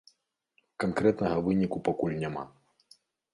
[0.83, 2.43] Канкрэтнага выніку пакуль няма.